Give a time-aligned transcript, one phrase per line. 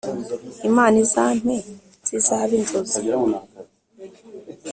[0.69, 1.55] Imana izampe
[2.07, 2.99] zizabe inzozi.